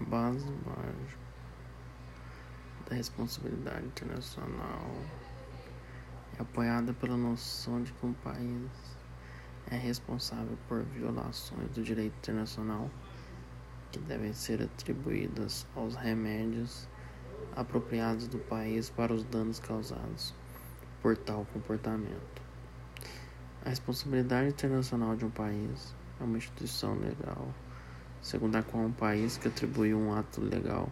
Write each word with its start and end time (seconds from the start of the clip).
A 0.00 0.04
base 0.04 0.46
básica 0.64 1.18
da 2.88 2.94
responsabilidade 2.94 3.84
internacional 3.84 4.86
é 6.38 6.42
apoiada 6.42 6.92
pela 6.94 7.16
noção 7.16 7.82
de 7.82 7.92
que 7.92 8.06
um 8.06 8.12
país 8.12 8.70
é 9.68 9.76
responsável 9.76 10.56
por 10.68 10.84
violações 10.84 11.68
do 11.70 11.82
direito 11.82 12.16
internacional 12.18 12.88
que 13.90 13.98
devem 13.98 14.32
ser 14.32 14.62
atribuídas 14.62 15.66
aos 15.74 15.96
remédios 15.96 16.88
apropriados 17.56 18.28
do 18.28 18.38
país 18.38 18.88
para 18.88 19.12
os 19.12 19.24
danos 19.24 19.58
causados 19.58 20.32
por 21.02 21.16
tal 21.16 21.44
comportamento. 21.46 22.42
A 23.64 23.68
responsabilidade 23.68 24.50
internacional 24.50 25.16
de 25.16 25.24
um 25.24 25.30
país 25.30 25.94
é 26.20 26.24
uma 26.24 26.38
instituição 26.38 26.94
legal, 26.94 27.52
segundo 28.22 28.56
a 28.56 28.62
qual 28.62 28.84
um 28.84 28.92
país 28.92 29.36
que 29.36 29.48
atribui 29.48 29.94
um 29.94 30.12
ato 30.14 30.40
legal 30.40 30.90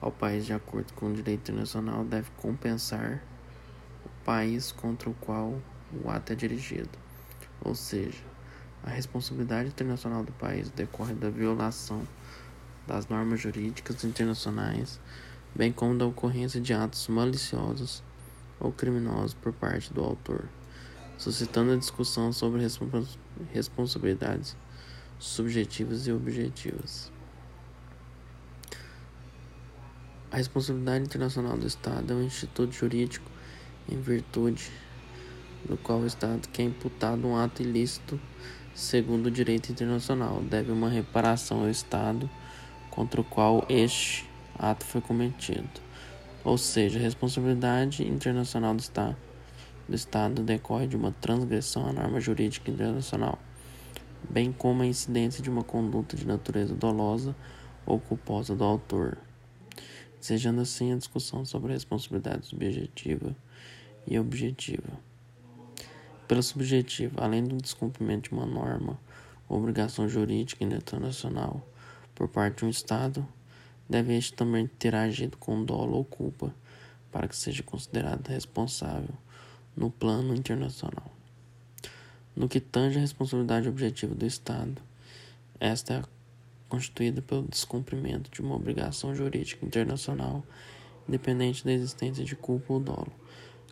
ao 0.00 0.12
país 0.12 0.44
de 0.44 0.52
acordo 0.52 0.92
com 0.92 1.06
o 1.06 1.14
direito 1.14 1.50
internacional 1.50 2.04
deve 2.04 2.30
compensar 2.36 3.22
o 4.04 4.24
país 4.24 4.70
contra 4.70 5.08
o 5.08 5.14
qual 5.14 5.58
o 6.04 6.10
ato 6.10 6.32
é 6.32 6.36
dirigido. 6.36 6.90
Ou 7.62 7.74
seja, 7.74 8.22
a 8.82 8.90
responsabilidade 8.90 9.70
internacional 9.70 10.22
do 10.22 10.32
país 10.32 10.68
decorre 10.68 11.14
da 11.14 11.30
violação 11.30 12.02
das 12.86 13.08
normas 13.08 13.40
jurídicas 13.40 14.04
internacionais, 14.04 15.00
bem 15.54 15.72
como 15.72 15.96
da 15.96 16.04
ocorrência 16.04 16.60
de 16.60 16.74
atos 16.74 17.08
maliciosos 17.08 18.02
ou 18.60 18.70
criminosos 18.70 19.32
por 19.32 19.54
parte 19.54 19.90
do 19.90 20.02
autor, 20.02 20.44
suscitando 21.16 21.72
a 21.72 21.76
discussão 21.76 22.30
sobre 22.30 22.60
responsabilidades 23.54 24.54
subjetivas 25.18 26.06
e 26.06 26.12
objetivas. 26.12 27.10
A 30.30 30.36
responsabilidade 30.36 31.04
internacional 31.04 31.56
do 31.56 31.66
Estado 31.66 32.12
é 32.12 32.16
um 32.16 32.24
instituto 32.24 32.72
jurídico 32.72 33.30
em 33.88 34.00
virtude 34.00 34.70
do 35.64 35.76
qual 35.76 36.00
o 36.00 36.06
Estado 36.06 36.48
que 36.48 36.60
é 36.60 36.64
imputado 36.64 37.26
um 37.26 37.36
ato 37.36 37.62
ilícito 37.62 38.20
segundo 38.74 39.26
o 39.26 39.30
direito 39.30 39.70
internacional 39.70 40.42
deve 40.42 40.72
uma 40.72 40.88
reparação 40.88 41.60
ao 41.60 41.70
Estado 41.70 42.28
contra 42.90 43.20
o 43.20 43.24
qual 43.24 43.64
este 43.68 44.28
ato 44.58 44.84
foi 44.84 45.00
cometido. 45.00 45.68
Ou 46.42 46.58
seja, 46.58 46.98
a 46.98 47.02
responsabilidade 47.02 48.06
internacional 48.06 48.74
do 48.74 48.80
Estado, 48.80 49.16
do 49.88 49.94
Estado 49.94 50.42
decorre 50.42 50.86
de 50.86 50.96
uma 50.96 51.12
transgressão 51.12 51.88
à 51.88 51.92
norma 51.92 52.20
jurídica 52.20 52.70
internacional, 52.70 53.38
bem 54.30 54.52
como 54.52 54.82
a 54.82 54.86
incidência 54.86 55.42
de 55.42 55.50
uma 55.50 55.62
conduta 55.62 56.16
de 56.16 56.26
natureza 56.26 56.74
dolosa 56.74 57.34
ou 57.86 57.98
culposa 58.00 58.54
do 58.54 58.64
autor 58.64 59.18
sejando 60.24 60.62
assim 60.62 60.90
a 60.90 60.96
discussão 60.96 61.44
sobre 61.44 61.72
a 61.72 61.74
responsabilidade 61.74 62.46
subjetiva 62.46 63.36
e 64.06 64.18
objetiva. 64.18 64.98
Pela 66.26 66.40
subjetiva, 66.40 67.22
além 67.22 67.44
do 67.44 67.58
descumprimento 67.58 68.30
de 68.30 68.34
uma 68.34 68.46
norma 68.46 68.98
obrigação 69.46 70.08
jurídica 70.08 70.64
internacional 70.64 71.62
por 72.14 72.26
parte 72.26 72.60
de 72.60 72.64
um 72.64 72.70
Estado, 72.70 73.28
deve 73.86 74.16
este 74.16 74.32
também 74.32 74.66
ter 74.66 74.94
agido 74.94 75.36
com 75.36 75.62
dolo 75.62 75.98
ou 75.98 76.04
culpa 76.06 76.54
para 77.12 77.28
que 77.28 77.36
seja 77.36 77.62
considerado 77.62 78.26
responsável 78.26 79.14
no 79.76 79.90
plano 79.90 80.34
internacional. 80.34 81.13
No 82.36 82.48
que 82.48 82.58
tange 82.58 82.98
a 82.98 83.00
responsabilidade 83.00 83.68
objetiva 83.68 84.14
do 84.14 84.26
Estado, 84.26 84.82
esta 85.60 85.94
é 85.94 86.02
constituída 86.68 87.22
pelo 87.22 87.46
descumprimento 87.46 88.30
de 88.30 88.40
uma 88.40 88.56
obrigação 88.56 89.14
jurídica 89.14 89.64
internacional, 89.64 90.44
independente 91.08 91.64
da 91.64 91.72
existência 91.72 92.24
de 92.24 92.34
culpa 92.34 92.72
ou 92.72 92.80
dolo, 92.80 93.12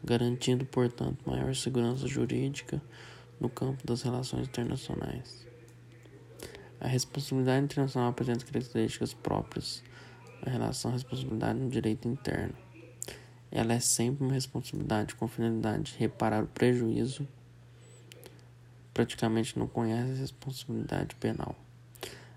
garantindo, 0.05 0.65
portanto, 0.65 1.19
maior 1.27 1.55
segurança 1.57 2.07
jurídica 2.07 2.81
no 3.41 3.49
campo 3.49 3.85
das 3.85 4.03
relações 4.03 4.47
internacionais. 4.47 5.45
A 6.81 6.87
responsabilidade 6.87 7.65
internacional 7.65 8.11
apresenta 8.11 8.45
características 8.45 9.13
próprias 9.13 9.83
da 10.45 10.51
relação 10.51 10.91
à 10.91 10.95
responsabilidade 10.95 11.59
no 11.59 11.69
direito 11.69 12.07
interno. 12.07 12.55
Ela 13.51 13.75
é 13.75 13.81
sempre 13.81 14.25
uma 14.25 14.33
responsabilidade 14.33 15.15
com 15.15 15.27
finalidade 15.29 15.93
de 15.93 15.99
reparar 15.99 16.45
o 16.45 16.49
prejuízo, 16.49 17.27
praticamente 18.93 19.59
não 19.59 19.67
conhece 19.67 20.13
a 20.13 20.17
responsabilidade 20.17 21.15
penal. 21.17 21.57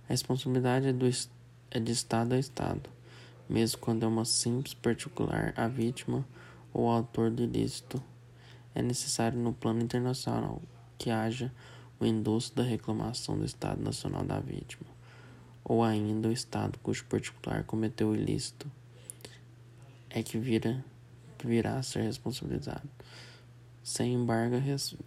A 0.08 0.10
responsabilidade 0.10 0.88
é, 0.88 0.94
do, 0.94 1.06
é 1.72 1.80
de 1.80 1.92
Estado 1.92 2.34
a 2.34 2.40
Estado, 2.40 2.90
mesmo 3.50 3.80
quando 3.80 4.04
é 4.04 4.08
uma 4.08 4.26
simples 4.26 4.74
particular, 4.74 5.54
a 5.56 5.68
vítima 5.68 6.26
ou 6.74 6.90
autor 6.90 7.32
do 7.32 7.44
ilícito. 7.44 8.02
É 8.74 8.82
necessário 8.82 9.40
no 9.40 9.54
plano 9.54 9.82
internacional 9.82 10.62
que 10.98 11.10
haja 11.10 11.52
o 12.00 12.06
endosso 12.06 12.54
da 12.56 12.64
reclamação 12.64 13.38
do 13.38 13.46
Estado 13.46 13.82
Nacional 13.82 14.24
da 14.24 14.40
vítima, 14.40 14.88
ou 15.64 15.84
ainda 15.84 16.28
o 16.28 16.32
Estado 16.32 16.78
cujo 16.80 17.06
particular 17.06 17.64
cometeu 17.64 18.10
o 18.10 18.16
ilícito 18.16 18.70
é 20.10 20.24
que 20.24 20.38
vira 20.38 20.84
que 21.38 21.46
virá 21.46 21.76
a 21.76 21.84
ser 21.84 22.04
responsabilizado. 22.04 22.90
Sem 23.86 24.16
embargo, 24.16 24.56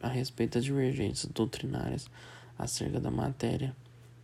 a 0.00 0.06
respeito 0.06 0.54
das 0.54 0.64
divergências 0.64 1.26
doutrinárias 1.32 2.08
acerca 2.56 3.00
da 3.00 3.10
matéria, 3.10 3.74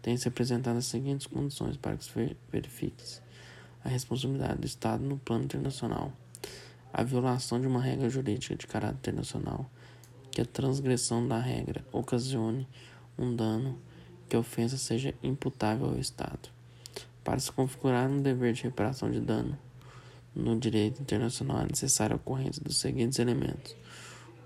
tem 0.01 0.17
se 0.17 0.29
apresentado 0.29 0.77
as 0.77 0.87
seguintes 0.87 1.27
condições 1.27 1.77
para 1.77 1.97
que 1.97 2.05
se 2.05 2.37
verifique 2.53 3.05
a 3.83 3.89
responsabilidade 3.89 4.61
do 4.61 4.65
Estado 4.65 5.03
no 5.03 5.19
plano 5.19 5.43
internacional. 5.43 6.13
A 6.93 7.03
violação 7.03 7.61
de 7.61 7.67
uma 7.67 7.83
regra 7.83 8.09
jurídica 8.09 8.55
de 8.55 8.69
caráter 8.69 8.97
internacional, 8.97 9.69
que 10.31 10.41
a 10.41 10.47
transgressão 10.47 11.27
da 11.27 11.41
regra 11.41 11.85
ocasione 11.91 12.69
um 13.19 13.35
dano, 13.35 13.77
que 14.29 14.37
a 14.37 14.39
ofensa 14.39 14.79
seja 14.79 15.13
imputável 15.21 15.87
ao 15.87 15.99
Estado. 15.99 16.49
Para 17.25 17.41
se 17.41 17.51
configurar 17.51 18.09
um 18.09 18.23
dever 18.23 18.53
de 18.53 18.63
reparação 18.63 19.11
de 19.11 19.19
dano 19.19 19.59
no 20.33 20.57
direito 20.61 21.03
internacional 21.03 21.63
é 21.63 21.67
necessária 21.67 22.15
a 22.15 22.19
ocorrência 22.19 22.63
dos 22.63 22.77
seguintes 22.77 23.19
elementos: 23.19 23.75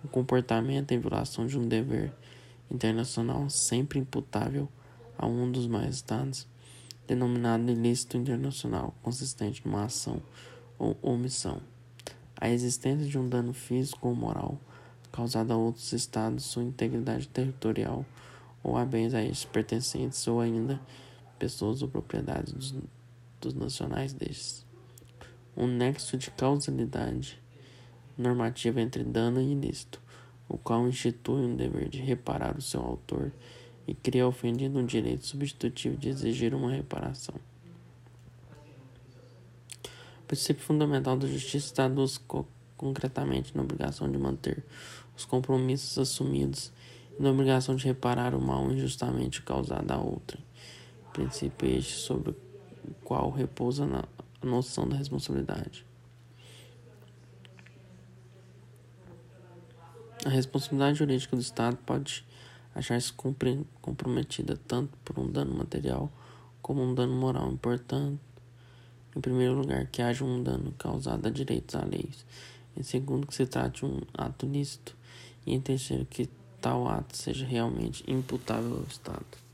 o 0.04 0.08
comportamento 0.08 0.92
em 0.92 0.98
violação 0.98 1.46
de 1.46 1.58
um 1.58 1.66
dever 1.66 2.12
internacional 2.70 3.48
sempre 3.50 3.98
imputável 3.98 4.68
a 5.16 5.26
um 5.26 5.50
dos 5.50 5.66
mais 5.66 5.96
estados, 5.96 6.46
denominado 7.06 7.70
ilícito 7.70 8.16
internacional, 8.16 8.94
consistente 9.02 9.66
numa 9.66 9.84
ação 9.84 10.22
ou 10.78 10.96
omissão. 11.02 11.60
A 12.40 12.48
existência 12.48 13.06
de 13.06 13.18
um 13.18 13.28
dano 13.28 13.52
físico 13.52 14.08
ou 14.08 14.14
moral 14.14 14.58
causado 15.10 15.52
a 15.52 15.56
outros 15.56 15.92
estados, 15.92 16.44
sua 16.44 16.62
integridade 16.62 17.26
territorial 17.28 18.04
ou 18.62 18.76
a 18.76 18.84
bens 18.84 19.14
a 19.14 19.22
estes 19.22 19.44
pertencentes 19.44 20.26
ou 20.28 20.40
ainda 20.40 20.80
pessoas 21.38 21.82
ou 21.82 21.88
propriedades 21.88 22.52
dos, 22.52 22.74
dos 23.40 23.54
nacionais 23.54 24.12
destes. 24.12 24.64
Um 25.56 25.66
nexo 25.66 26.16
de 26.16 26.30
causalidade 26.30 27.40
normativa 28.18 28.80
entre 28.80 29.04
dano 29.04 29.40
e 29.40 29.52
ilícito, 29.52 30.00
o 30.48 30.58
qual 30.58 30.86
institui 30.88 31.42
um 31.46 31.56
dever 31.56 31.88
de 31.88 31.98
reparar 31.98 32.56
o 32.56 32.62
seu 32.62 32.80
autor 32.80 33.32
e 33.86 33.94
cria 33.94 34.26
ofendido 34.26 34.78
um 34.78 34.84
direito 34.84 35.24
substitutivo 35.24 35.96
de 35.96 36.08
exigir 36.08 36.54
uma 36.54 36.70
reparação. 36.70 37.34
O 40.22 40.26
princípio 40.28 40.62
fundamental 40.62 41.16
da 41.16 41.26
justiça 41.26 41.74
traduz 41.74 42.18
co 42.18 42.46
concretamente 42.76 43.56
na 43.56 43.62
obrigação 43.62 44.10
de 44.10 44.16
manter 44.16 44.62
os 45.16 45.24
compromissos 45.24 45.98
assumidos 45.98 46.70
e 47.18 47.22
na 47.22 47.30
obrigação 47.30 47.74
de 47.74 47.84
reparar 47.84 48.34
o 48.34 48.40
mal 48.40 48.70
injustamente 48.70 49.42
causado 49.42 49.90
a 49.90 49.98
outrem. 49.98 50.44
Princípio 51.12 51.68
este 51.68 51.94
sobre 51.94 52.30
o 52.30 52.36
qual 53.02 53.30
repousa 53.30 53.84
na 53.84 54.04
noção 54.40 54.88
da 54.88 54.96
responsabilidade. 54.96 55.87
A 60.24 60.28
responsabilidade 60.28 60.98
jurídica 60.98 61.36
do 61.36 61.42
Estado 61.42 61.76
pode 61.86 62.24
achar-se 62.74 63.12
comprometida 63.80 64.58
tanto 64.66 64.96
por 65.04 65.18
um 65.18 65.30
dano 65.30 65.54
material 65.54 66.10
como 66.60 66.82
um 66.82 66.94
dano 66.94 67.14
moral. 67.14 67.50
Importante, 67.50 68.20
em 69.16 69.20
primeiro 69.20 69.54
lugar, 69.54 69.86
que 69.86 70.02
haja 70.02 70.24
um 70.24 70.42
dano 70.42 70.72
causado 70.78 71.26
a 71.26 71.30
direitos 71.30 71.74
alheios. 71.74 72.26
Em 72.76 72.82
segundo, 72.82 73.26
que 73.26 73.34
se 73.34 73.46
trate 73.46 73.80
de 73.80 73.86
um 73.86 74.00
ato 74.14 74.46
lícito. 74.46 74.96
E 75.46 75.54
em 75.54 75.60
terceiro, 75.60 76.04
que 76.04 76.28
tal 76.60 76.86
ato 76.88 77.16
seja 77.16 77.46
realmente 77.46 78.04
imputável 78.06 78.76
ao 78.76 78.82
Estado. 78.84 79.47